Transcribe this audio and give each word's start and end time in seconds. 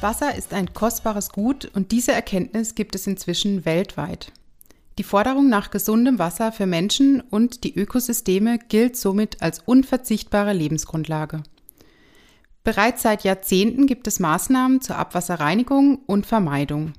Wasser 0.00 0.34
ist 0.34 0.54
ein 0.54 0.72
kostbares 0.72 1.28
Gut 1.28 1.70
und 1.74 1.92
diese 1.92 2.12
Erkenntnis 2.12 2.74
gibt 2.74 2.94
es 2.94 3.06
inzwischen 3.06 3.66
weltweit. 3.66 4.32
Die 4.96 5.02
Forderung 5.02 5.50
nach 5.50 5.70
gesundem 5.70 6.18
Wasser 6.18 6.52
für 6.52 6.64
Menschen 6.64 7.20
und 7.20 7.64
die 7.64 7.76
Ökosysteme 7.76 8.58
gilt 8.58 8.96
somit 8.96 9.42
als 9.42 9.58
unverzichtbare 9.58 10.54
Lebensgrundlage. 10.54 11.42
Bereits 12.64 13.02
seit 13.02 13.24
Jahrzehnten 13.24 13.86
gibt 13.86 14.06
es 14.06 14.20
Maßnahmen 14.20 14.80
zur 14.80 14.96
Abwasserreinigung 14.96 15.98
und 16.06 16.24
Vermeidung. 16.24 16.94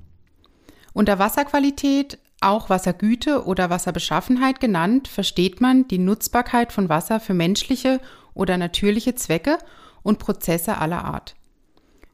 Unter 0.94 1.18
Wasserqualität, 1.18 2.20
auch 2.42 2.70
Wassergüte 2.70 3.46
oder 3.46 3.70
Wasserbeschaffenheit 3.70 4.60
genannt, 4.60 5.08
versteht 5.08 5.62
man 5.62 5.88
die 5.88 5.98
Nutzbarkeit 5.98 6.72
von 6.72 6.90
Wasser 6.90 7.20
für 7.20 7.34
menschliche 7.34 8.00
oder 8.34 8.58
natürliche 8.58 9.16
Zwecke 9.16 9.58
und 10.04 10.20
Prozesse 10.20 10.78
aller 10.78 11.04
Art. 11.04 11.36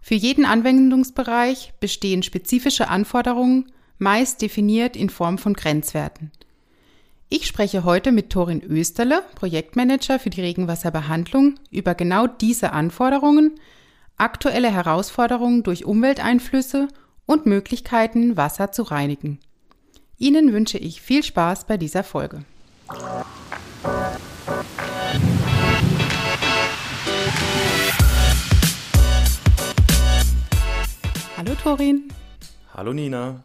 Für 0.02 0.16
jeden 0.16 0.46
Anwendungsbereich 0.46 1.74
bestehen 1.80 2.24
spezifische 2.24 2.90
Anforderungen, 2.90 3.72
meist 3.98 4.42
definiert 4.42 4.96
in 4.96 5.10
Form 5.10 5.38
von 5.38 5.54
Grenzwerten. 5.54 6.32
Ich 7.30 7.48
spreche 7.48 7.84
heute 7.84 8.12
mit 8.12 8.30
Torin 8.30 8.62
Österle, 8.62 9.24
Projektmanager 9.36 10.20
für 10.20 10.30
die 10.30 10.42
Regenwasserbehandlung, 10.42 11.56
über 11.72 11.96
genau 11.96 12.28
diese 12.28 12.74
Anforderungen, 12.74 13.56
aktuelle 14.18 14.72
Herausforderungen 14.72 15.64
durch 15.64 15.86
Umwelteinflüsse 15.86 16.90
und 17.26 17.46
Möglichkeiten, 17.46 18.38
Wasser 18.38 18.72
zu 18.72 18.84
reinigen. 18.84 19.40
Ihnen 20.20 20.54
wünsche 20.54 20.78
ich 20.78 21.02
viel 21.02 21.24
Spaß 21.24 21.66
bei 21.66 21.78
dieser 21.78 22.04
Folge. 22.04 22.46
Hallo 31.36 31.56
Torin. 31.62 32.10
Hallo 32.74 32.94
Nina. 32.94 33.44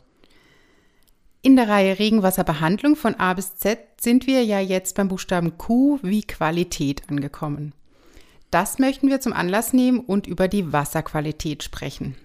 In 1.41 1.57
der 1.57 1.69
Reihe 1.69 1.99
Regenwasserbehandlung 1.99 2.97
von 2.97 3.15
A 3.15 3.33
bis 3.33 3.57
Z 3.57 3.79
sind 4.01 4.27
wir 4.27 4.45
ja 4.45 4.61
jetzt 4.61 4.97
beim 4.97 5.09
Buchstaben 5.09 5.57
Q 5.57 5.99
wie 6.03 6.23
Qualität 6.23 7.03
angekommen. 7.09 7.73
Das 8.51 8.79
möchten 8.79 9.09
wir 9.09 9.21
zum 9.21 9.33
Anlass 9.33 9.73
nehmen 9.73 10.01
und 10.01 10.27
über 10.27 10.49
die 10.49 10.73
Wasserqualität 10.73 11.63
sprechen. 11.63 12.17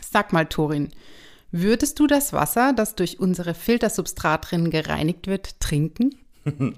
Sag 0.00 0.32
mal, 0.32 0.46
Torin, 0.46 0.90
würdest 1.54 2.00
du 2.00 2.06
das 2.06 2.32
Wasser, 2.32 2.72
das 2.74 2.96
durch 2.96 3.20
unsere 3.20 3.54
Filtersubstratrinnen 3.54 4.70
gereinigt 4.70 5.28
wird, 5.28 5.60
trinken? 5.60 6.16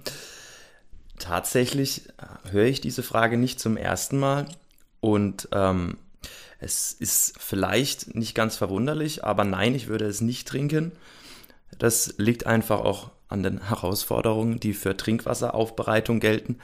Tatsächlich 1.19 2.09
äh, 2.19 2.53
höre 2.53 2.67
ich 2.67 2.83
diese 2.83 3.03
Frage 3.03 3.39
nicht 3.39 3.59
zum 3.59 3.79
ersten 3.79 4.19
Mal 4.19 4.47
und 5.01 5.49
ähm, 5.53 5.97
es 6.59 6.93
ist 6.93 7.35
vielleicht 7.39 8.15
nicht 8.15 8.35
ganz 8.35 8.57
verwunderlich, 8.57 9.25
aber 9.25 9.45
nein, 9.45 9.75
ich 9.75 9.87
würde 9.89 10.05
es 10.05 10.21
nicht 10.21 10.47
trinken. 10.47 10.93
Das 11.79 12.15
liegt 12.19 12.47
einfach 12.47 12.81
auch 12.81 13.11
an 13.29 13.43
den 13.43 13.69
Herausforderungen, 13.69 14.61
die 14.61 14.75
für 14.75 14.97
Trinkwasseraufbereitung 14.97 16.21
gelten. 16.21 16.59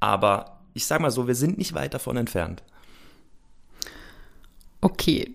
Aber 0.00 0.60
ich 0.74 0.86
sage 0.86 1.02
mal 1.02 1.10
so, 1.10 1.26
wir 1.26 1.34
sind 1.34 1.56
nicht 1.56 1.74
weit 1.74 1.94
davon 1.94 2.16
entfernt. 2.16 2.62
Okay, 4.80 5.34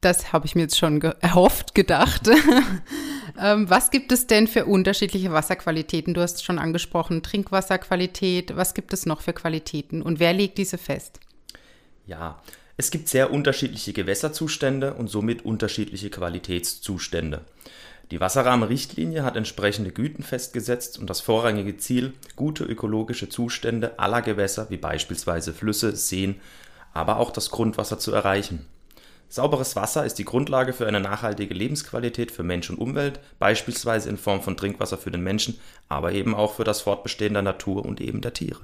das 0.00 0.32
habe 0.32 0.46
ich 0.46 0.54
mir 0.54 0.62
jetzt 0.62 0.78
schon 0.78 1.00
ge 1.00 1.14
erhofft, 1.20 1.74
gedacht. 1.74 2.28
ähm, 3.40 3.68
was 3.68 3.90
gibt 3.90 4.12
es 4.12 4.26
denn 4.26 4.46
für 4.46 4.64
unterschiedliche 4.64 5.32
Wasserqualitäten? 5.32 6.14
Du 6.14 6.22
hast 6.22 6.44
schon 6.44 6.58
angesprochen, 6.58 7.22
Trinkwasserqualität. 7.22 8.56
Was 8.56 8.74
gibt 8.74 8.92
es 8.92 9.06
noch 9.06 9.20
für 9.20 9.32
Qualitäten 9.32 10.02
und 10.02 10.18
wer 10.18 10.32
legt 10.32 10.58
diese 10.58 10.78
fest? 10.78 11.20
Ja, 12.06 12.40
es 12.76 12.90
gibt 12.90 13.08
sehr 13.08 13.30
unterschiedliche 13.30 13.92
Gewässerzustände 13.92 14.94
und 14.94 15.08
somit 15.08 15.44
unterschiedliche 15.44 16.08
Qualitätszustände. 16.08 17.42
Die 18.10 18.20
Wasserrahmenrichtlinie 18.20 19.22
hat 19.22 19.36
entsprechende 19.36 19.92
Güten 19.92 20.22
festgesetzt 20.22 20.98
und 20.98 21.08
das 21.10 21.20
vorrangige 21.20 21.76
Ziel, 21.76 22.14
gute 22.34 22.64
ökologische 22.64 23.28
Zustände 23.28 23.98
aller 23.98 24.22
Gewässer 24.22 24.70
wie 24.70 24.78
beispielsweise 24.78 25.52
Flüsse, 25.52 25.94
Seen, 25.94 26.40
aber 26.92 27.18
auch 27.18 27.30
das 27.30 27.50
Grundwasser 27.50 27.98
zu 27.98 28.12
erreichen. 28.12 28.66
Sauberes 29.32 29.76
Wasser 29.76 30.04
ist 30.04 30.18
die 30.18 30.24
Grundlage 30.24 30.72
für 30.72 30.88
eine 30.88 30.98
nachhaltige 30.98 31.54
Lebensqualität 31.54 32.32
für 32.32 32.42
Mensch 32.42 32.68
und 32.68 32.78
Umwelt, 32.78 33.20
beispielsweise 33.38 34.10
in 34.10 34.16
Form 34.16 34.42
von 34.42 34.56
Trinkwasser 34.56 34.98
für 34.98 35.12
den 35.12 35.22
Menschen, 35.22 35.60
aber 35.88 36.10
eben 36.10 36.34
auch 36.34 36.54
für 36.54 36.64
das 36.64 36.80
Fortbestehen 36.80 37.34
der 37.34 37.42
Natur 37.42 37.84
und 37.84 38.00
eben 38.00 38.22
der 38.22 38.32
Tiere. 38.32 38.58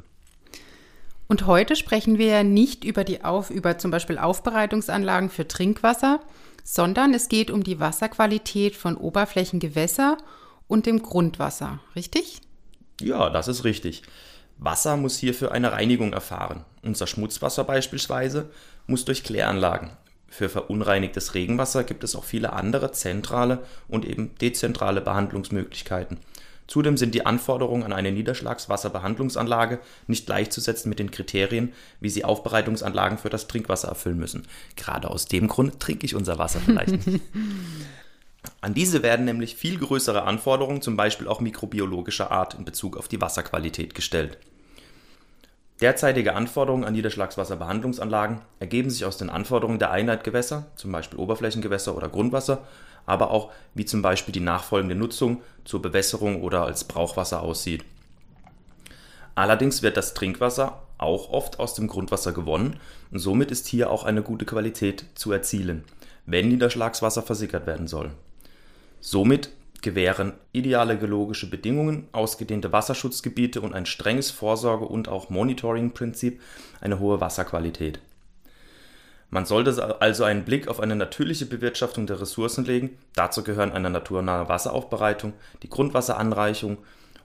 Und 1.28 1.46
heute 1.46 1.76
sprechen 1.76 2.18
wir 2.18 2.26
ja 2.26 2.42
nicht 2.42 2.84
über 2.84 3.04
die 3.04 3.22
Auf, 3.22 3.50
über 3.50 3.78
zum 3.78 3.92
Beispiel 3.92 4.18
Aufbereitungsanlagen 4.18 5.30
für 5.30 5.46
Trinkwasser, 5.46 6.18
sondern 6.64 7.14
es 7.14 7.28
geht 7.28 7.52
um 7.52 7.62
die 7.62 7.78
Wasserqualität 7.78 8.74
von 8.74 8.96
Oberflächengewässer 8.96 10.18
und 10.66 10.86
dem 10.86 11.00
Grundwasser, 11.00 11.78
richtig? 11.94 12.40
Ja, 13.00 13.30
das 13.30 13.46
ist 13.46 13.62
richtig. 13.62 14.02
Wasser 14.58 14.96
muss 14.96 15.16
hierfür 15.16 15.52
eine 15.52 15.70
Reinigung 15.70 16.12
erfahren. 16.12 16.64
Unser 16.82 17.06
Schmutzwasser 17.06 17.62
beispielsweise 17.62 18.50
muss 18.88 19.04
durch 19.04 19.22
Kläranlagen. 19.22 19.90
Für 20.28 20.48
verunreinigtes 20.48 21.34
Regenwasser 21.34 21.84
gibt 21.84 22.04
es 22.04 22.16
auch 22.16 22.24
viele 22.24 22.52
andere 22.52 22.92
zentrale 22.92 23.64
und 23.88 24.04
eben 24.04 24.34
dezentrale 24.40 25.00
Behandlungsmöglichkeiten. 25.00 26.18
Zudem 26.66 26.96
sind 26.96 27.14
die 27.14 27.24
Anforderungen 27.24 27.84
an 27.84 27.92
eine 27.92 28.10
Niederschlagswasserbehandlungsanlage 28.10 29.78
nicht 30.08 30.26
gleichzusetzen 30.26 30.88
mit 30.88 30.98
den 30.98 31.12
Kriterien, 31.12 31.72
wie 32.00 32.10
sie 32.10 32.24
Aufbereitungsanlagen 32.24 33.18
für 33.18 33.30
das 33.30 33.46
Trinkwasser 33.46 33.88
erfüllen 33.88 34.18
müssen. 34.18 34.46
Gerade 34.74 35.10
aus 35.10 35.26
dem 35.26 35.46
Grund 35.46 35.78
trinke 35.78 36.06
ich 36.06 36.16
unser 36.16 36.38
Wasser 36.38 36.60
vielleicht 36.60 37.06
nicht. 37.06 37.22
An 38.60 38.74
diese 38.74 39.02
werden 39.02 39.24
nämlich 39.26 39.56
viel 39.56 39.78
größere 39.78 40.22
Anforderungen, 40.22 40.82
zum 40.82 40.96
Beispiel 40.96 41.28
auch 41.28 41.40
mikrobiologischer 41.40 42.30
Art, 42.30 42.54
in 42.54 42.64
Bezug 42.64 42.96
auf 42.96 43.08
die 43.08 43.20
Wasserqualität 43.20 43.94
gestellt. 43.94 44.38
Derzeitige 45.80 46.34
Anforderungen 46.34 46.84
an 46.84 46.94
Niederschlagswasserbehandlungsanlagen 46.94 48.40
ergeben 48.60 48.88
sich 48.88 49.04
aus 49.04 49.18
den 49.18 49.28
Anforderungen 49.28 49.78
der 49.78 49.90
Einheitgewässer, 49.90 50.66
zum 50.76 50.90
Beispiel 50.90 51.18
Oberflächengewässer 51.18 51.94
oder 51.94 52.08
Grundwasser, 52.08 52.66
aber 53.04 53.30
auch 53.30 53.52
wie 53.74 53.84
zum 53.84 54.00
Beispiel 54.00 54.32
die 54.32 54.40
nachfolgende 54.40 54.94
Nutzung 54.94 55.42
zur 55.64 55.82
Bewässerung 55.82 56.42
oder 56.42 56.64
als 56.64 56.84
Brauchwasser 56.84 57.42
aussieht. 57.42 57.84
Allerdings 59.34 59.82
wird 59.82 59.98
das 59.98 60.14
Trinkwasser 60.14 60.82
auch 60.96 61.28
oft 61.28 61.60
aus 61.60 61.74
dem 61.74 61.88
Grundwasser 61.88 62.32
gewonnen 62.32 62.80
und 63.10 63.18
somit 63.18 63.50
ist 63.50 63.66
hier 63.66 63.90
auch 63.90 64.04
eine 64.04 64.22
gute 64.22 64.46
Qualität 64.46 65.04
zu 65.14 65.30
erzielen, 65.30 65.84
wenn 66.24 66.48
Niederschlagswasser 66.48 67.22
versickert 67.22 67.66
werden 67.66 67.86
soll. 67.86 68.12
Somit 69.00 69.50
gewähren 69.86 70.32
ideale 70.52 70.98
geologische 70.98 71.48
Bedingungen, 71.48 72.08
ausgedehnte 72.10 72.72
Wasserschutzgebiete 72.72 73.60
und 73.60 73.72
ein 73.72 73.86
strenges 73.86 74.32
Vorsorge- 74.32 74.84
und 74.84 75.08
auch 75.08 75.30
Monitoring-Prinzip 75.30 76.40
eine 76.80 76.98
hohe 76.98 77.20
Wasserqualität. 77.20 78.00
Man 79.30 79.46
sollte 79.46 80.00
also 80.00 80.24
einen 80.24 80.44
Blick 80.44 80.66
auf 80.66 80.80
eine 80.80 80.96
natürliche 80.96 81.46
Bewirtschaftung 81.46 82.08
der 82.08 82.20
Ressourcen 82.20 82.64
legen. 82.64 82.98
Dazu 83.14 83.44
gehören 83.44 83.70
eine 83.70 83.88
naturnahe 83.88 84.48
Wasseraufbereitung, 84.48 85.34
die 85.62 85.70
Grundwasseranreichung 85.70 86.78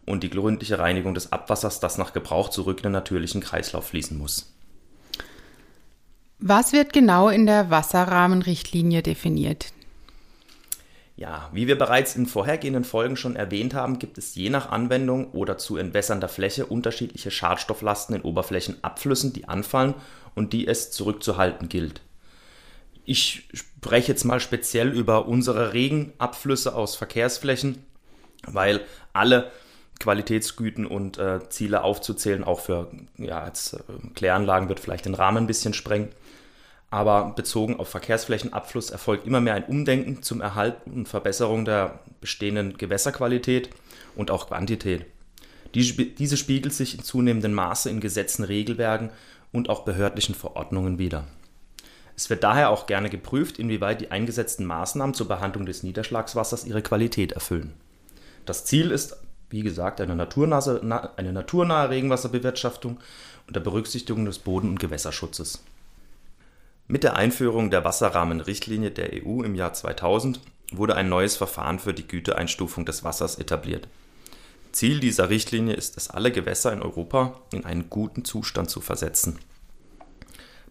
und 0.05 0.21
die 0.21 0.29
gründliche 0.29 0.77
Reinigung 0.77 1.15
des 1.15 1.31
Abwassers, 1.31 1.79
das 1.79 1.97
nach 1.97 2.13
Gebrauch 2.13 2.49
zurück 2.49 2.77
in 2.77 2.83
den 2.83 2.91
natürlichen 2.91 3.41
Kreislauf 3.41 3.87
fließen 3.87 4.17
muss. 4.17 4.53
Was 6.37 6.73
wird 6.73 6.93
genau 6.93 7.29
in 7.29 7.47
der 7.47 7.71
Wasserrahmenrichtlinie 7.71 9.01
definiert? 9.01 9.73
Ja, 11.21 11.51
wie 11.53 11.67
wir 11.67 11.77
bereits 11.77 12.15
in 12.15 12.25
vorhergehenden 12.25 12.83
Folgen 12.83 13.15
schon 13.15 13.35
erwähnt 13.35 13.75
haben, 13.75 13.99
gibt 13.99 14.17
es 14.17 14.33
je 14.33 14.49
nach 14.49 14.71
Anwendung 14.71 15.29
oder 15.33 15.59
zu 15.59 15.77
entwässernder 15.77 16.27
Fläche 16.27 16.65
unterschiedliche 16.65 17.29
Schadstofflasten 17.29 18.15
in 18.15 18.21
Oberflächenabflüssen, 18.23 19.31
die 19.31 19.47
anfallen 19.47 19.93
und 20.33 20.51
die 20.51 20.65
es 20.65 20.89
zurückzuhalten 20.89 21.69
gilt. 21.69 22.01
Ich 23.05 23.47
spreche 23.53 24.13
jetzt 24.13 24.23
mal 24.23 24.39
speziell 24.39 24.89
über 24.89 25.27
unsere 25.27 25.73
Regenabflüsse 25.73 26.73
aus 26.73 26.95
Verkehrsflächen, 26.95 27.85
weil 28.47 28.81
alle 29.13 29.51
Qualitätsgüten 29.99 30.87
und 30.87 31.19
äh, 31.19 31.47
Ziele 31.49 31.83
aufzuzählen, 31.83 32.43
auch 32.43 32.61
für 32.61 32.89
ja, 33.19 33.43
als, 33.43 33.73
äh, 33.73 33.83
Kläranlagen 34.15 34.69
wird 34.69 34.79
vielleicht 34.79 35.05
den 35.05 35.13
Rahmen 35.13 35.43
ein 35.43 35.47
bisschen 35.47 35.75
sprengen 35.75 36.09
aber 36.91 37.33
bezogen 37.35 37.79
auf 37.79 37.89
Verkehrsflächenabfluss 37.89 38.91
erfolgt 38.91 39.25
immer 39.25 39.41
mehr 39.41 39.55
ein 39.55 39.65
Umdenken 39.65 40.21
zum 40.21 40.41
Erhalt 40.41 40.75
und 40.85 41.07
Verbesserung 41.07 41.65
der 41.65 41.99
bestehenden 42.19 42.77
Gewässerqualität 42.77 43.69
und 44.15 44.29
auch 44.29 44.47
Quantität. 44.47 45.05
Diese 45.73 46.37
spiegelt 46.37 46.73
sich 46.73 46.95
in 46.95 47.03
zunehmendem 47.03 47.53
Maße 47.53 47.89
in 47.89 48.01
Gesetzen, 48.01 48.43
Regelwerken 48.43 49.09
und 49.53 49.69
auch 49.69 49.85
behördlichen 49.85 50.35
Verordnungen 50.35 50.99
wider. 50.99 51.25
Es 52.17 52.29
wird 52.29 52.43
daher 52.43 52.69
auch 52.69 52.85
gerne 52.85 53.09
geprüft, 53.09 53.57
inwieweit 53.57 54.01
die 54.01 54.11
eingesetzten 54.11 54.65
Maßnahmen 54.65 55.15
zur 55.15 55.29
Behandlung 55.29 55.65
des 55.65 55.81
Niederschlagswassers 55.81 56.65
ihre 56.65 56.81
Qualität 56.81 57.31
erfüllen. 57.31 57.73
Das 58.45 58.65
Ziel 58.65 58.91
ist 58.91 59.15
wie 59.51 59.61
gesagt, 59.61 60.01
eine, 60.01 60.13
eine 61.17 61.33
naturnahe 61.33 61.89
Regenwasserbewirtschaftung 61.89 62.99
unter 63.47 63.59
Berücksichtigung 63.59 64.25
des 64.25 64.39
Boden- 64.39 64.69
und 64.69 64.79
Gewässerschutzes. 64.79 65.63
Mit 66.91 67.03
der 67.03 67.15
Einführung 67.15 67.71
der 67.71 67.85
Wasserrahmenrichtlinie 67.85 68.91
der 68.91 69.11
EU 69.13 69.43
im 69.43 69.55
Jahr 69.55 69.71
2000 69.71 70.41
wurde 70.73 70.97
ein 70.97 71.07
neues 71.07 71.37
Verfahren 71.37 71.79
für 71.79 71.93
die 71.93 72.05
Güteeinstufung 72.05 72.85
des 72.85 73.05
Wassers 73.05 73.39
etabliert. 73.39 73.87
Ziel 74.73 74.99
dieser 74.99 75.29
Richtlinie 75.29 75.73
ist 75.73 75.95
es, 75.95 76.09
alle 76.09 76.33
Gewässer 76.33 76.73
in 76.73 76.81
Europa 76.81 77.39
in 77.53 77.63
einen 77.63 77.89
guten 77.89 78.25
Zustand 78.25 78.69
zu 78.69 78.81
versetzen. 78.81 79.39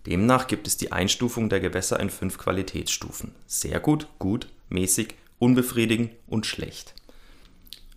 Demnach 0.05 0.47
gibt 0.47 0.67
es 0.67 0.77
die 0.77 0.93
Einstufung 0.93 1.49
der 1.49 1.61
Gewässer 1.61 1.99
in 1.99 2.11
fünf 2.11 2.37
Qualitätsstufen. 2.37 3.35
Sehr 3.47 3.81
gut, 3.81 4.07
gut, 4.19 4.47
mäßig, 4.69 5.15
unbefriedigend 5.39 6.11
und 6.27 6.45
schlecht. 6.45 6.93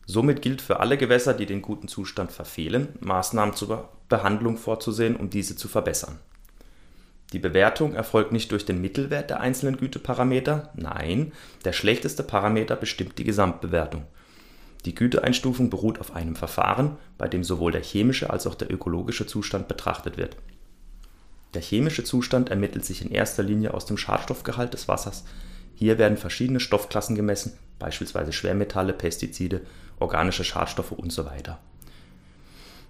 Somit 0.05 0.41
gilt 0.41 0.61
für 0.61 0.79
alle 0.79 0.97
Gewässer, 0.97 1.33
die 1.33 1.45
den 1.45 1.61
guten 1.61 1.89
Zustand 1.89 2.31
verfehlen, 2.31 2.87
Maßnahmen 3.01 3.53
zur 3.53 3.89
Behandlung 4.07 4.55
vorzusehen, 4.55 5.17
um 5.17 5.29
diese 5.29 5.57
zu 5.57 5.67
verbessern. 5.67 6.19
Die 7.33 7.39
Bewertung 7.39 7.95
erfolgt 7.95 8.31
nicht 8.31 8.51
durch 8.51 8.63
den 8.63 8.79
Mittelwert 8.79 9.31
der 9.31 9.39
einzelnen 9.39 9.77
Güteparameter, 9.77 10.71
nein, 10.75 11.31
der 11.65 11.73
schlechteste 11.73 12.21
Parameter 12.21 12.75
bestimmt 12.75 13.17
die 13.17 13.23
Gesamtbewertung. 13.23 14.05
Die 14.85 14.93
Güteeinstufung 14.93 15.71
beruht 15.71 15.99
auf 15.99 16.15
einem 16.15 16.35
Verfahren, 16.35 16.97
bei 17.17 17.27
dem 17.27 17.43
sowohl 17.43 17.71
der 17.71 17.81
chemische 17.81 18.29
als 18.29 18.45
auch 18.45 18.53
der 18.53 18.71
ökologische 18.71 19.25
Zustand 19.25 19.67
betrachtet 19.67 20.17
wird. 20.17 20.37
Der 21.55 21.61
chemische 21.61 22.03
Zustand 22.03 22.49
ermittelt 22.49 22.85
sich 22.85 23.01
in 23.03 23.09
erster 23.09 23.41
Linie 23.41 23.73
aus 23.73 23.87
dem 23.87 23.97
Schadstoffgehalt 23.97 24.73
des 24.73 24.87
Wassers. 24.87 25.23
Hier 25.73 25.97
werden 25.97 26.17
verschiedene 26.17 26.59
Stoffklassen 26.59 27.15
gemessen, 27.15 27.57
beispielsweise 27.79 28.31
Schwermetalle, 28.31 28.93
Pestizide, 28.93 29.61
organische 29.99 30.43
Schadstoffe 30.43 30.91
usw. 30.91 31.29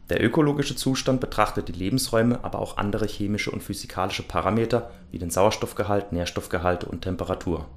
Der 0.09 0.21
ökologische 0.21 0.75
Zustand 0.75 1.21
betrachtet 1.21 1.69
die 1.69 1.73
Lebensräume, 1.73 2.43
aber 2.43 2.59
auch 2.59 2.77
andere 2.77 3.07
chemische 3.07 3.51
und 3.51 3.63
physikalische 3.63 4.23
Parameter 4.23 4.91
wie 5.11 5.19
den 5.19 5.29
Sauerstoffgehalt, 5.29 6.11
Nährstoffgehalte 6.11 6.87
und 6.87 7.01
Temperatur. 7.01 7.67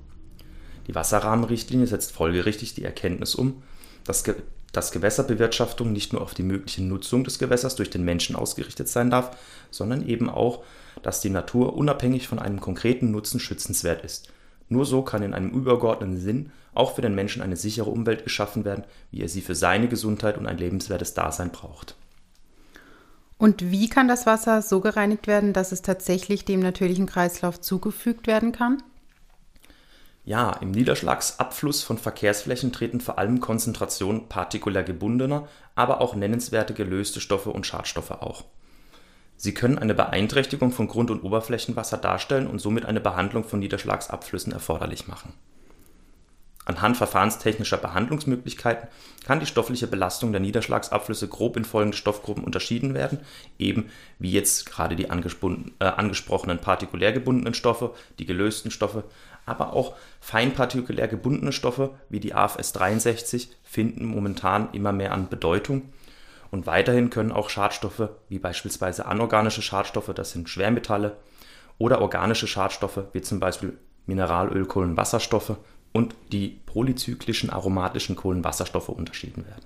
Die 0.89 0.95
Wasserrahmenrichtlinie 0.95 1.87
setzt 1.87 2.13
folgerichtig 2.13 2.75
die 2.75 2.85
Erkenntnis 2.85 3.35
um, 3.37 3.63
dass, 4.05 4.25
Ge 4.25 4.35
dass 4.73 4.91
Gewässerbewirtschaftung 4.91 5.93
nicht 5.93 6.13
nur 6.13 6.23
auf 6.23 6.35
die 6.35 6.43
mögliche 6.43 6.83
Nutzung 6.83 7.23
des 7.23 7.39
Gewässers 7.39 7.77
durch 7.77 7.91
den 7.91 8.05
Menschen 8.05 8.35
ausgerichtet 8.35 8.89
sein 8.89 9.09
darf, 9.09 9.37
sondern 9.71 10.07
eben 10.07 10.29
auch, 10.29 10.65
dass 11.03 11.21
die 11.21 11.31
Natur 11.31 11.75
unabhängig 11.75 12.27
von 12.27 12.39
einem 12.41 12.61
konkreten 12.61 13.13
Nutzen 13.13 13.39
schützenswert 13.39 14.05
ist. 14.05 14.33
Nur 14.69 14.85
so 14.85 15.03
kann 15.03 15.23
in 15.23 15.33
einem 15.33 15.51
übergeordneten 15.51 16.19
Sinn 16.19 16.51
auch 16.75 16.97
für 16.97 17.03
den 17.03 17.15
Menschen 17.15 17.41
eine 17.41 17.57
sichere 17.57 17.89
Umwelt 17.89 18.25
geschaffen 18.25 18.65
werden, 18.65 18.85
wie 19.13 19.23
er 19.23 19.29
sie 19.29 19.41
für 19.41 19.55
seine 19.55 19.89
Gesundheit 19.89 20.37
und 20.37 20.47
ein 20.47 20.59
lebenswertes 20.59 21.15
Dasein 21.15 21.51
braucht. 21.51 21.97
Und 23.39 23.71
wie 23.71 23.89
kann 23.89 24.09
das 24.09 24.25
Wasser 24.27 24.63
so 24.63 24.81
gereinigt 24.81 25.27
werden, 25.27 25.53
dass 25.53 25.73
es 25.73 25.83
tatsächlich 25.83 26.45
dem 26.45 26.61
natürlichen 26.61 27.07
Kreislauf 27.07 27.61
zugefügt 27.61 28.27
werden 28.27 28.53
kann? 28.53 28.83
Ja, 30.25 30.55
im 30.55 30.73
Niederschlagsabfluss 30.73 31.85
von 31.85 31.99
Verkehrsflächen 31.99 32.73
treten 32.73 33.01
vor 33.01 33.19
allem 33.19 33.41
Konzentrationen 33.41 34.29
partikulär 34.29 34.83
gebundener, 34.83 35.47
aber 35.77 36.01
auch 36.01 36.17
nennenswerte 36.17 36.75
gelöste 36.75 37.21
Stoffe 37.21 37.51
und 37.51 37.67
Schadstoffe 37.67 38.11
auf. 38.11 38.45
Sie 39.37 39.55
können 39.55 39.79
eine 39.79 39.95
Beeinträchtigung 39.95 40.73
von 40.73 40.89
Grund- 40.89 41.11
und 41.11 41.23
Oberflächenwasser 41.23 41.99
darstellen 41.99 42.47
und 42.47 42.59
somit 42.59 42.87
eine 42.87 43.01
Behandlung 43.01 43.45
von 43.45 43.61
Niederschlagsabflüssen 43.61 44.53
erforderlich 44.53 45.07
machen. 45.07 45.35
Anhand 46.67 46.97
verfahrenstechnischer 46.97 47.77
Behandlungsmöglichkeiten 47.77 48.89
kann 49.25 49.39
die 49.39 49.47
stoffliche 49.47 49.87
Belastung 49.87 50.33
der 50.33 50.41
Niederschlagsabflüsse 50.41 51.29
grob 51.29 51.57
in 51.57 51.65
folgende 51.65 51.97
Stoffgruppen 51.97 52.43
unterschieden 52.43 52.93
werden, 52.93 53.21
eben 53.57 53.89
wie 54.19 54.33
jetzt 54.33 54.67
gerade 54.67 54.97
die 54.97 55.05
äh, 55.05 55.85
angesprochenen 55.85 56.59
partikulär 56.59 57.13
gebundenen 57.13 57.55
Stoffe, 57.55 57.95
die 58.19 58.27
gelösten 58.27 58.73
Stoffe, 58.73 59.05
aber 59.47 59.75
auch 59.75 59.95
feinpartikulär 60.21 61.07
gebundene 61.07 61.53
Stoffe 61.53 61.95
wie 62.09 62.19
die 62.19 62.35
AFS 62.35 62.73
63 62.73 63.49
finden 63.63 64.05
momentan 64.05 64.69
immer 64.73 64.93
mehr 64.93 65.13
an 65.13 65.29
Bedeutung. 65.29 65.93
Und 66.51 66.67
weiterhin 66.67 67.11
können 67.11 67.31
auch 67.31 67.49
Schadstoffe 67.49 68.09
wie 68.29 68.41
beispielsweise 68.41 69.07
anorganische 69.07 69.63
Schadstoffe, 69.63 70.13
das 70.15 70.33
sind 70.33 70.49
Schwermetalle, 70.49 71.17
oder 71.79 72.01
organische 72.01 72.49
Schadstoffe 72.49 73.05
wie 73.13 73.21
zum 73.21 73.39
Beispiel 73.39 73.79
Mineralöl, 74.07 74.67
Kohlenwasserstoffe 74.67 75.59
und 75.97 76.15
die 76.31 76.61
polyzyklischen 76.67 77.49
aromatischen 77.49 78.17
Kohlenwasserstoffe 78.17 78.91
unterschieden 78.91 79.47
werden. 79.47 79.65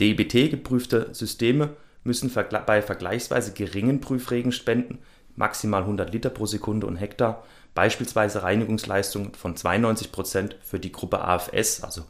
DEBT-geprüfte 0.00 1.10
Systeme 1.12 1.76
müssen 2.04 2.32
bei 2.64 2.80
vergleichsweise 2.80 3.52
geringen 3.52 4.00
Prüfregenspenden 4.00 5.00
maximal 5.36 5.82
100 5.82 6.10
Liter 6.10 6.30
pro 6.30 6.46
Sekunde 6.46 6.86
und 6.86 6.96
Hektar, 6.96 7.44
beispielsweise 7.74 8.42
Reinigungsleistungen 8.42 9.34
von 9.34 9.56
92 9.56 10.10
Prozent 10.10 10.56
für 10.62 10.80
die 10.80 10.90
Gruppe 10.90 11.20
AFS, 11.20 11.84
also 11.84 12.06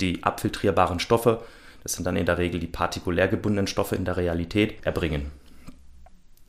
die 0.00 0.22
abfiltrierbaren 0.22 1.00
Stoffe, 1.00 1.42
das 1.82 1.94
sind 1.94 2.04
dann 2.06 2.14
in 2.14 2.26
der 2.26 2.38
Regel 2.38 2.60
die 2.60 2.68
partikulär 2.68 3.26
gebundenen 3.26 3.66
Stoffe 3.66 3.96
in 3.96 4.04
der 4.04 4.16
Realität, 4.16 4.76
erbringen. 4.86 5.32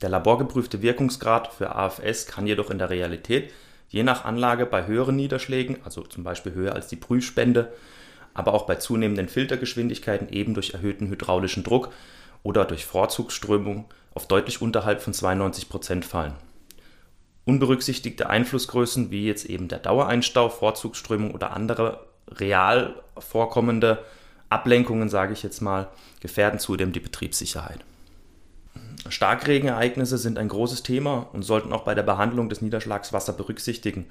Der 0.02 0.08
laborgeprüfte 0.08 0.82
Wirkungsgrad 0.82 1.52
für 1.52 1.74
AFS 1.74 2.26
kann 2.26 2.46
jedoch 2.46 2.70
in 2.70 2.78
der 2.78 2.90
Realität 2.90 3.50
je 3.94 4.02
nach 4.02 4.24
Anlage 4.24 4.66
bei 4.66 4.88
höheren 4.88 5.14
Niederschlägen, 5.14 5.76
also 5.84 6.02
zum 6.02 6.24
Beispiel 6.24 6.52
höher 6.52 6.74
als 6.74 6.88
die 6.88 6.96
Prüfspende, 6.96 7.72
aber 8.34 8.52
auch 8.52 8.66
bei 8.66 8.74
zunehmenden 8.74 9.28
Filtergeschwindigkeiten 9.28 10.28
eben 10.30 10.52
durch 10.52 10.74
erhöhten 10.74 11.06
hydraulischen 11.06 11.62
Druck 11.62 11.92
oder 12.42 12.64
durch 12.64 12.86
Vorzugsströmung 12.86 13.84
auf 14.12 14.26
deutlich 14.26 14.60
unterhalb 14.60 15.00
von 15.00 15.14
92 15.14 15.68
Prozent 15.68 16.04
fallen. 16.04 16.34
Unberücksichtigte 17.44 18.28
Einflussgrößen 18.28 19.12
wie 19.12 19.28
jetzt 19.28 19.44
eben 19.44 19.68
der 19.68 19.78
Dauereinstau, 19.78 20.48
Vorzugsströmung 20.48 21.30
oder 21.30 21.52
andere 21.52 22.04
real 22.28 23.00
vorkommende 23.16 24.02
Ablenkungen, 24.48 25.08
sage 25.08 25.34
ich 25.34 25.44
jetzt 25.44 25.60
mal, 25.60 25.86
gefährden 26.18 26.58
zudem 26.58 26.90
die 26.90 27.00
Betriebssicherheit. 27.00 27.78
Starkregenereignisse 29.08 30.18
sind 30.18 30.38
ein 30.38 30.48
großes 30.48 30.82
Thema 30.82 31.28
und 31.32 31.42
sollten 31.42 31.72
auch 31.72 31.84
bei 31.84 31.94
der 31.94 32.02
Behandlung 32.02 32.48
des 32.48 32.62
Niederschlagswasser 32.62 33.34
berücksichtigen, 33.34 34.06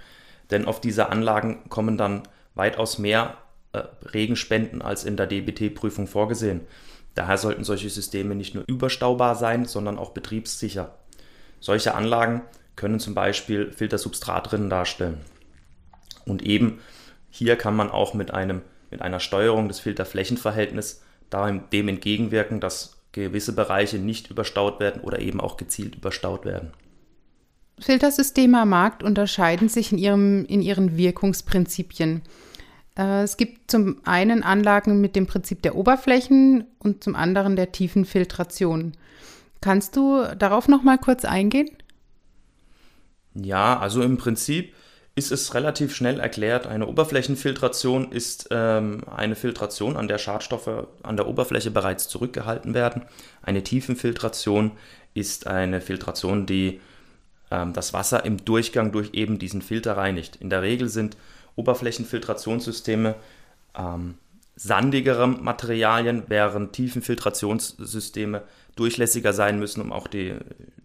denn 0.51 0.65
auf 0.65 0.81
diese 0.81 1.09
Anlagen 1.09 1.69
kommen 1.69 1.97
dann 1.97 2.23
weitaus 2.55 2.99
mehr 2.99 3.37
äh, 3.71 3.83
Regenspenden 4.13 4.81
als 4.81 5.03
in 5.03 5.17
der 5.17 5.27
DBT-Prüfung 5.27 6.07
vorgesehen. 6.07 6.61
Daher 7.15 7.37
sollten 7.37 7.63
solche 7.63 7.89
Systeme 7.89 8.35
nicht 8.35 8.55
nur 8.55 8.63
überstaubar 8.67 9.35
sein, 9.35 9.65
sondern 9.65 9.97
auch 9.97 10.11
betriebssicher. 10.11 10.95
Solche 11.59 11.95
Anlagen 11.95 12.41
können 12.75 12.99
zum 12.99 13.13
Beispiel 13.13 13.71
Filtersubstratrinnen 13.71 14.69
darstellen. 14.69 15.21
Und 16.25 16.41
eben 16.43 16.79
hier 17.29 17.55
kann 17.55 17.75
man 17.75 17.89
auch 17.89 18.13
mit, 18.13 18.31
einem, 18.31 18.61
mit 18.91 19.01
einer 19.01 19.19
Steuerung 19.19 19.67
des 19.67 19.79
Filterflächenverhältnisses 19.79 21.01
dem 21.71 21.87
entgegenwirken, 21.87 22.59
dass 22.59 23.02
gewisse 23.13 23.53
Bereiche 23.53 23.97
nicht 23.97 24.29
überstaut 24.29 24.79
werden 24.79 25.01
oder 25.01 25.19
eben 25.19 25.39
auch 25.39 25.55
gezielt 25.55 25.95
überstaut 25.95 26.45
werden. 26.45 26.71
Filtersysteme 27.79 28.61
am 28.61 28.69
Markt 28.69 29.03
unterscheiden 29.03 29.69
sich 29.69 29.91
in, 29.91 29.97
ihrem, 29.97 30.45
in 30.45 30.61
ihren 30.61 30.97
Wirkungsprinzipien. 30.97 32.21
Äh, 32.97 33.23
es 33.23 33.37
gibt 33.37 33.71
zum 33.71 33.97
einen 34.03 34.43
Anlagen 34.43 35.01
mit 35.01 35.15
dem 35.15 35.27
Prinzip 35.27 35.61
der 35.61 35.75
Oberflächen 35.75 36.65
und 36.79 37.03
zum 37.03 37.15
anderen 37.15 37.55
der 37.55 37.71
tiefen 37.71 38.05
Filtration. 38.05 38.93
Kannst 39.61 39.95
du 39.95 40.23
darauf 40.37 40.67
noch 40.67 40.83
mal 40.83 40.97
kurz 40.97 41.25
eingehen? 41.25 41.69
Ja, 43.33 43.79
also 43.79 44.01
im 44.01 44.17
Prinzip 44.17 44.73
ist 45.15 45.31
es 45.31 45.53
relativ 45.53 45.95
schnell 45.95 46.19
erklärt. 46.19 46.65
Eine 46.65 46.87
Oberflächenfiltration 46.87 48.11
ist 48.11 48.47
ähm, 48.49 49.03
eine 49.15 49.35
Filtration, 49.35 49.95
an 49.95 50.07
der 50.07 50.17
Schadstoffe 50.17 50.87
an 51.03 51.17
der 51.17 51.27
Oberfläche 51.27 51.69
bereits 51.69 52.07
zurückgehalten 52.07 52.73
werden. 52.73 53.03
Eine 53.43 53.63
Tiefenfiltration 53.63 54.71
ist 55.13 55.45
eine 55.45 55.81
Filtration, 55.81 56.47
die 56.47 56.81
ähm, 57.51 57.73
das 57.73 57.93
Wasser 57.93 58.25
im 58.25 58.43
Durchgang 58.43 58.91
durch 58.91 59.11
eben 59.13 59.37
diesen 59.37 59.61
Filter 59.61 59.97
reinigt. 59.97 60.37
In 60.37 60.49
der 60.49 60.63
Regel 60.63 60.89
sind 60.89 61.15
Oberflächenfiltrationssysteme 61.55 63.13
ähm, 63.77 64.15
sandigere 64.55 65.27
Materialien, 65.27 66.23
während 66.27 66.73
Tiefenfiltrationssysteme 66.73 68.41
durchlässiger 68.75 69.33
sein 69.33 69.59
müssen, 69.59 69.81
um 69.81 69.91
auch 69.91 70.07
die, 70.07 70.33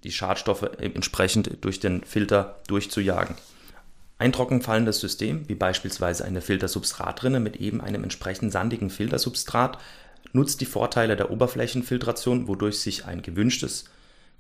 die 0.05 0.13
Schadstoffe 0.13 0.69
entsprechend 0.79 1.65
durch 1.65 1.81
den 1.81 2.03
Filter 2.03 2.57
durchzujagen. 2.67 3.35
Ein 4.19 4.33
trockenfallendes 4.33 4.99
System, 4.99 5.49
wie 5.49 5.55
beispielsweise 5.55 6.25
eine 6.25 6.41
Filtersubstratrinne 6.41 7.39
mit 7.39 7.57
eben 7.57 7.81
einem 7.81 8.03
entsprechend 8.03 8.53
sandigen 8.53 8.91
Filtersubstrat, 8.91 9.79
nutzt 10.33 10.61
die 10.61 10.67
Vorteile 10.67 11.17
der 11.17 11.31
Oberflächenfiltration, 11.31 12.49
wodurch 12.49 12.81
sich 12.81 13.05
ein 13.05 13.23
gewünschtes, 13.23 13.85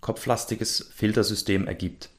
kopflastiges 0.00 0.90
Filtersystem 0.94 1.66
ergibt. 1.66 2.10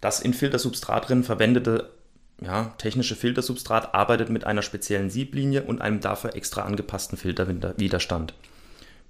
Das 0.00 0.20
in 0.20 0.32
Filtersubstratrinnen 0.32 1.24
verwendete 1.24 1.90
ja, 2.40 2.74
technische 2.78 3.16
Filtersubstrat 3.16 3.94
arbeitet 3.94 4.30
mit 4.30 4.44
einer 4.44 4.62
speziellen 4.62 5.10
Sieblinie 5.10 5.64
und 5.64 5.82
einem 5.82 6.00
dafür 6.00 6.36
extra 6.36 6.62
angepassten 6.62 7.18
Filterwiderstand. 7.18 8.32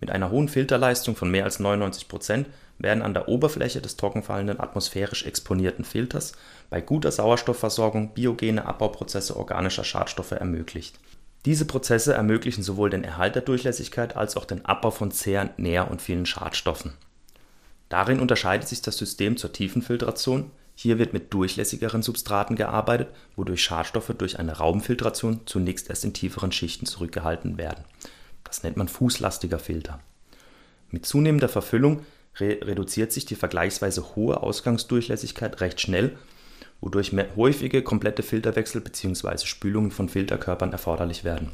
Mit 0.01 0.11
einer 0.11 0.31
hohen 0.31 0.49
Filterleistung 0.49 1.17
von 1.17 1.31
mehr 1.31 1.45
als 1.45 1.59
99 1.59 2.09
Prozent 2.09 2.49
werden 2.79 3.03
an 3.03 3.15
der 3.15 3.29
Oberfläche 3.29 3.81
des 3.81 3.97
trockenfallenden 3.97 4.61
atmosphärisch 4.61 5.25
exponierten 5.25 5.85
Filters 5.85 6.33
bei 6.71 6.81
guter 6.81 7.11
Sauerstoffversorgung 7.11 8.15
biogene 8.15 8.65
Abbauprozesse 8.65 9.37
organischer 9.37 9.85
Schadstoffe 9.85 10.33
ermöglicht. 10.33 10.99
Diese 11.45 11.65
Prozesse 11.65 12.15
ermöglichen 12.15 12.63
sowohl 12.63 12.91
den 12.91 13.05
Erhalt 13.05 13.35
der 13.35 13.43
Durchlässigkeit 13.43 14.17
als 14.17 14.37
auch 14.37 14.45
den 14.45 14.65
Abbau 14.65 14.91
von 14.91 15.11
Zehr, 15.11 15.51
Nähr 15.57 15.91
und 15.91 16.03
vielen 16.03 16.27
Schadstoffen. 16.27 16.93
Darin 17.89 18.21
unterscheidet 18.21 18.69
sich 18.69 18.83
das 18.83 18.99
System 18.99 19.37
zur 19.37 19.53
Tiefenfiltration. 19.53 20.51
Hier 20.75 20.99
wird 20.99 21.13
mit 21.13 21.33
durchlässigeren 21.33 22.03
Substraten 22.03 22.55
gearbeitet, 22.55 23.09
wodurch 23.35 23.63
Schadstoffe 23.63 24.13
durch 24.19 24.39
eine 24.39 24.59
Raumfiltration 24.59 25.41
zunächst 25.47 25.89
erst 25.89 26.05
in 26.05 26.13
tieferen 26.13 26.53
Schichten 26.53 26.87
zurückgehalten 26.87 27.57
werden. 27.57 27.85
Das 28.49 28.63
nennt 28.63 28.77
man 28.77 28.89
fußlastiger 28.89 29.59
Filter. 29.59 30.01
Mit 30.91 31.07
zunehmender 31.07 31.49
Verfüllung 31.49 32.05
re 32.41 32.59
reduziert 32.63 33.13
sich 33.13 33.27
die 33.27 33.37
vergleichsweise 33.37 34.17
hohe 34.17 34.43
Ausgangsdurchlässigkeit 34.43 35.61
recht 35.61 35.81
schnell 35.81 36.17
wodurch 36.81 37.13
häufige 37.37 37.83
komplette 37.83 38.23
Filterwechsel 38.23 38.81
bzw. 38.81 39.47
Spülungen 39.47 39.91
von 39.91 40.09
Filterkörpern 40.09 40.73
erforderlich 40.73 41.25
werden. 41.25 41.53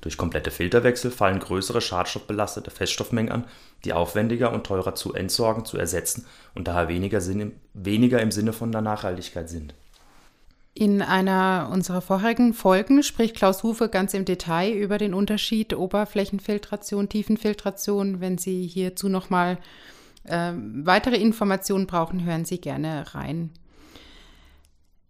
Durch 0.00 0.16
komplette 0.16 0.52
Filterwechsel 0.52 1.10
fallen 1.10 1.40
größere 1.40 1.80
schadstoffbelastete 1.80 2.70
Feststoffmengen 2.70 3.32
an, 3.32 3.44
die 3.84 3.92
aufwendiger 3.92 4.52
und 4.52 4.64
teurer 4.64 4.94
zu 4.94 5.12
entsorgen, 5.12 5.64
zu 5.64 5.76
ersetzen 5.76 6.24
und 6.54 6.68
daher 6.68 6.88
weniger, 6.88 7.20
Sinn, 7.20 7.56
weniger 7.74 8.22
im 8.22 8.30
Sinne 8.30 8.52
von 8.52 8.70
der 8.70 8.80
Nachhaltigkeit 8.80 9.50
sind. 9.50 9.74
In 10.78 11.02
einer 11.02 11.70
unserer 11.72 12.00
vorherigen 12.00 12.54
Folgen 12.54 13.02
spricht 13.02 13.34
Klaus 13.34 13.64
Hufe 13.64 13.88
ganz 13.88 14.14
im 14.14 14.24
Detail 14.24 14.70
über 14.72 14.96
den 14.96 15.12
Unterschied 15.12 15.74
Oberflächenfiltration, 15.74 17.08
Tiefenfiltration. 17.08 18.20
Wenn 18.20 18.38
Sie 18.38 18.64
hierzu 18.64 19.08
nochmal 19.08 19.58
äh, 20.22 20.52
weitere 20.54 21.16
Informationen 21.16 21.88
brauchen, 21.88 22.24
hören 22.24 22.44
Sie 22.44 22.60
gerne 22.60 23.12
rein. 23.12 23.50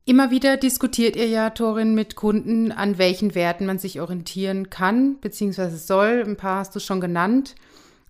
Immer 0.06 0.30
wieder 0.30 0.56
diskutiert 0.56 1.16
ihr 1.16 1.28
ja, 1.28 1.50
Torin, 1.50 1.94
mit 1.94 2.16
Kunden, 2.16 2.72
an 2.72 2.96
welchen 2.96 3.34
Werten 3.34 3.66
man 3.66 3.78
sich 3.78 4.00
orientieren 4.00 4.70
kann 4.70 5.16
bzw. 5.16 5.76
soll. 5.76 6.24
Ein 6.26 6.36
paar 6.36 6.60
hast 6.60 6.74
du 6.76 6.80
schon 6.80 7.02
genannt. 7.02 7.56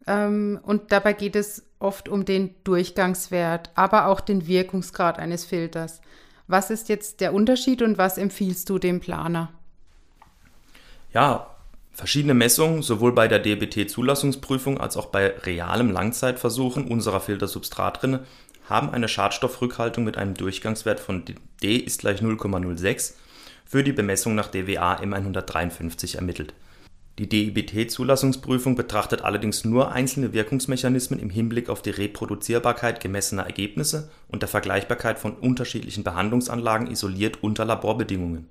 Ähm, 0.06 0.60
und 0.62 0.92
dabei 0.92 1.12
geht 1.12 1.34
es 1.34 1.64
oft 1.80 2.08
um 2.08 2.24
den 2.24 2.54
Durchgangswert, 2.62 3.70
aber 3.74 4.06
auch 4.06 4.20
den 4.20 4.46
Wirkungsgrad 4.46 5.18
eines 5.18 5.44
Filters. 5.44 6.00
Was 6.48 6.70
ist 6.70 6.88
jetzt 6.88 7.20
der 7.20 7.34
Unterschied 7.34 7.82
und 7.82 7.98
was 7.98 8.16
empfiehlst 8.16 8.70
du 8.70 8.78
dem 8.78 9.00
Planer? 9.00 9.50
Ja, 11.12 11.54
verschiedene 11.92 12.32
Messungen, 12.32 12.82
sowohl 12.82 13.12
bei 13.12 13.28
der 13.28 13.38
DBT-Zulassungsprüfung 13.38 14.80
als 14.80 14.96
auch 14.96 15.06
bei 15.06 15.28
realem 15.28 15.90
Langzeitversuchen 15.90 16.88
unserer 16.88 17.20
Filtersubstratrinne 17.20 18.24
haben 18.68 18.90
eine 18.90 19.08
Schadstoffrückhaltung 19.08 20.04
mit 20.04 20.16
einem 20.16 20.34
Durchgangswert 20.34 21.00
von 21.00 21.24
D 21.62 21.76
ist 21.76 22.00
gleich 22.00 22.20
0,06 22.20 23.14
für 23.66 23.84
die 23.84 23.92
Bemessung 23.92 24.34
nach 24.34 24.48
DWA 24.48 24.96
M153 24.96 26.16
ermittelt. 26.16 26.54
Die 27.18 27.28
DIBT-Zulassungsprüfung 27.28 28.76
betrachtet 28.76 29.22
allerdings 29.22 29.64
nur 29.64 29.90
einzelne 29.92 30.32
Wirkungsmechanismen 30.32 31.18
im 31.18 31.30
Hinblick 31.30 31.68
auf 31.68 31.82
die 31.82 31.90
Reproduzierbarkeit 31.90 33.00
gemessener 33.00 33.44
Ergebnisse 33.44 34.10
und 34.28 34.42
der 34.42 34.48
Vergleichbarkeit 34.48 35.18
von 35.18 35.34
unterschiedlichen 35.34 36.04
Behandlungsanlagen 36.04 36.88
isoliert 36.88 37.42
unter 37.42 37.64
Laborbedingungen. 37.64 38.46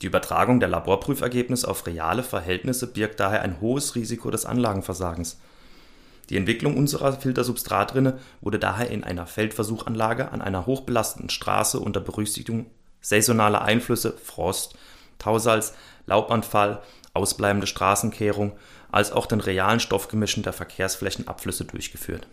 Die 0.00 0.06
Übertragung 0.06 0.60
der 0.60 0.68
Laborprüfergebnisse 0.68 1.66
auf 1.66 1.86
reale 1.86 2.22
Verhältnisse 2.22 2.86
birgt 2.86 3.18
daher 3.18 3.42
ein 3.42 3.60
hohes 3.60 3.96
Risiko 3.96 4.30
des 4.30 4.46
Anlagenversagens 4.46 5.38
die 6.30 6.36
Entwicklung 6.36 6.76
unserer 6.76 7.14
Filtersubstratrinne 7.14 8.18
wurde 8.40 8.58
daher 8.58 8.90
in 8.90 9.02
einer 9.02 9.26
Feldversuchanlage 9.26 10.30
an 10.30 10.42
einer 10.42 10.66
hochbelasteten 10.66 11.30
Straße 11.30 11.80
unter 11.80 12.00
Berücksichtigung 12.00 12.66
saisonaler 13.00 13.62
Einflüsse 13.62 14.12
(Frost, 14.22 14.76
Tausalz, 15.18 15.72
Laubanfall, 16.06 16.82
ausbleibende 17.18 17.66
Straßenkehrung) 17.66 18.52
als 18.90 19.12
auch 19.12 19.26
den 19.26 19.40
realen 19.40 19.80
Stoffgemischen 19.80 20.42
der 20.42 20.54
Verkehrsflächenabflüsse 20.54 21.64
durchgeführt. 21.64 22.26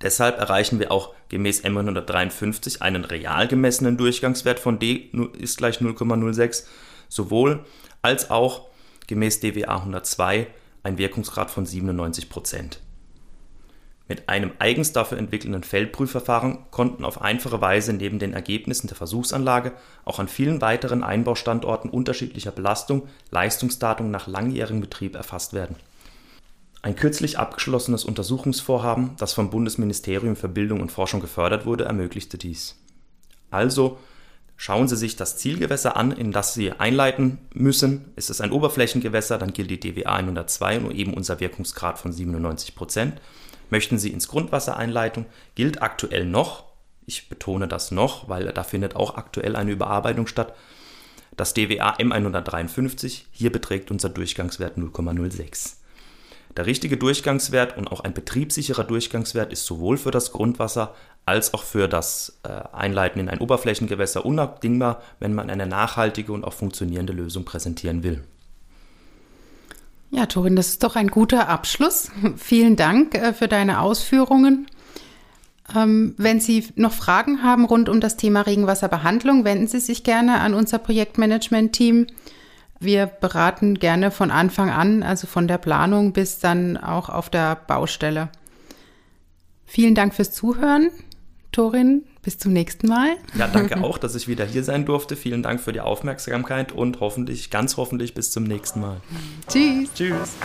Deshalb 0.00 0.38
erreichen 0.38 0.78
wir 0.78 0.90
auch 0.90 1.14
gemäß 1.28 1.60
M 1.60 1.76
153 1.76 2.80
einen 2.80 3.04
real 3.04 3.46
gemessenen 3.46 3.96
Durchgangswert 3.96 4.58
von 4.58 4.78
D 4.78 5.10
ist 5.38 5.58
gleich 5.58 5.78
0,06 5.78 6.64
sowohl 7.08 7.64
als 8.00 8.30
auch 8.30 8.68
gemäß 9.06 9.40
DWA 9.40 9.76
102 9.76 10.46
ein 10.82 10.98
Wirkungsgrad 10.98 11.50
von 11.50 11.66
97 11.66 12.30
Prozent. 12.30 12.80
Mit 14.08 14.28
einem 14.28 14.52
eigens 14.58 14.92
dafür 14.92 15.18
entwickelten 15.18 15.62
Feldprüfverfahren 15.62 16.58
konnten 16.70 17.04
auf 17.04 17.22
einfache 17.22 17.60
Weise 17.60 17.92
neben 17.92 18.18
den 18.18 18.32
Ergebnissen 18.32 18.88
der 18.88 18.96
Versuchsanlage 18.96 19.72
auch 20.04 20.18
an 20.18 20.28
vielen 20.28 20.60
weiteren 20.60 21.02
Einbaustandorten 21.02 21.90
unterschiedlicher 21.90 22.50
Belastung 22.50 23.08
Leistungsdaten 23.30 24.10
nach 24.10 24.26
langjährigem 24.26 24.80
Betrieb 24.80 25.14
erfasst 25.14 25.54
werden. 25.54 25.76
Ein 26.82 26.96
kürzlich 26.96 27.38
abgeschlossenes 27.38 28.04
Untersuchungsvorhaben, 28.04 29.12
das 29.18 29.34
vom 29.34 29.50
Bundesministerium 29.50 30.34
für 30.34 30.48
Bildung 30.48 30.80
und 30.80 30.90
Forschung 30.90 31.20
gefördert 31.20 31.64
wurde, 31.64 31.84
ermöglichte 31.84 32.38
dies. 32.38 32.76
Also 33.50 33.98
Schauen 34.64 34.86
Sie 34.86 34.96
sich 34.96 35.16
das 35.16 35.38
Zielgewässer 35.38 35.96
an, 35.96 36.12
in 36.12 36.30
das 36.30 36.54
Sie 36.54 36.70
einleiten 36.70 37.38
müssen. 37.52 38.12
Ist 38.14 38.30
es 38.30 38.40
ein 38.40 38.52
Oberflächengewässer, 38.52 39.36
dann 39.36 39.52
gilt 39.52 39.70
die 39.72 39.80
DWA 39.80 40.14
102 40.14 40.78
und 40.78 40.94
eben 40.94 41.14
unser 41.14 41.40
Wirkungsgrad 41.40 41.98
von 41.98 42.12
97 42.12 42.76
Prozent. 42.76 43.14
Möchten 43.72 43.96
Sie 43.96 44.10
ins 44.10 44.28
Grundwasser 44.28 44.76
einleiten, 44.76 45.24
gilt 45.54 45.80
aktuell 45.80 46.26
noch, 46.26 46.64
ich 47.06 47.30
betone 47.30 47.66
das 47.66 47.90
noch, 47.90 48.28
weil 48.28 48.52
da 48.52 48.64
findet 48.64 48.96
auch 48.96 49.16
aktuell 49.16 49.56
eine 49.56 49.70
Überarbeitung 49.70 50.26
statt, 50.26 50.54
das 51.38 51.54
DWA 51.54 51.94
M153, 51.94 53.22
hier 53.30 53.50
beträgt 53.50 53.90
unser 53.90 54.10
Durchgangswert 54.10 54.76
0,06. 54.76 55.76
Der 56.54 56.66
richtige 56.66 56.98
Durchgangswert 56.98 57.78
und 57.78 57.90
auch 57.90 58.00
ein 58.00 58.12
betriebssicherer 58.12 58.84
Durchgangswert 58.84 59.54
ist 59.54 59.64
sowohl 59.64 59.96
für 59.96 60.10
das 60.10 60.32
Grundwasser 60.32 60.94
als 61.24 61.54
auch 61.54 61.62
für 61.62 61.88
das 61.88 62.40
äh, 62.42 62.50
Einleiten 62.74 63.20
in 63.20 63.30
ein 63.30 63.40
Oberflächengewässer 63.40 64.26
unabdingbar, 64.26 65.00
wenn 65.18 65.32
man 65.32 65.48
eine 65.48 65.66
nachhaltige 65.66 66.34
und 66.34 66.44
auch 66.44 66.52
funktionierende 66.52 67.14
Lösung 67.14 67.46
präsentieren 67.46 68.02
will. 68.02 68.22
Ja, 70.14 70.26
Torin, 70.26 70.56
das 70.56 70.68
ist 70.68 70.82
doch 70.82 70.94
ein 70.94 71.08
guter 71.08 71.48
Abschluss. 71.48 72.10
Vielen 72.36 72.76
Dank 72.76 73.14
äh, 73.14 73.32
für 73.32 73.48
deine 73.48 73.80
Ausführungen. 73.80 74.66
Ähm, 75.74 76.14
wenn 76.18 76.38
Sie 76.38 76.68
noch 76.76 76.92
Fragen 76.92 77.42
haben 77.42 77.64
rund 77.64 77.88
um 77.88 77.98
das 77.98 78.18
Thema 78.18 78.42
Regenwasserbehandlung, 78.42 79.46
wenden 79.46 79.66
Sie 79.66 79.80
sich 79.80 80.04
gerne 80.04 80.40
an 80.40 80.52
unser 80.52 80.78
Projektmanagement-Team. 80.78 82.08
Wir 82.78 83.06
beraten 83.06 83.78
gerne 83.78 84.10
von 84.10 84.30
Anfang 84.30 84.68
an, 84.68 85.02
also 85.02 85.26
von 85.26 85.48
der 85.48 85.56
Planung 85.56 86.12
bis 86.12 86.40
dann 86.40 86.76
auch 86.76 87.08
auf 87.08 87.30
der 87.30 87.56
Baustelle. 87.56 88.28
Vielen 89.64 89.94
Dank 89.94 90.14
fürs 90.14 90.32
Zuhören. 90.32 90.90
Torin, 91.52 92.04
bis 92.22 92.38
zum 92.38 92.52
nächsten 92.52 92.88
Mal. 92.88 93.16
Ja, 93.36 93.48
danke 93.48 93.76
auch, 93.84 93.98
dass 93.98 94.14
ich 94.14 94.28
wieder 94.28 94.44
hier 94.44 94.64
sein 94.64 94.86
durfte. 94.86 95.16
Vielen 95.16 95.42
Dank 95.42 95.60
für 95.60 95.72
die 95.72 95.80
Aufmerksamkeit 95.80 96.72
und 96.72 97.00
hoffentlich, 97.00 97.50
ganz 97.50 97.76
hoffentlich 97.76 98.14
bis 98.14 98.30
zum 98.30 98.44
nächsten 98.44 98.80
Mal. 98.80 99.00
Tschüss. 99.48 99.90
Tschüss. 99.94 100.36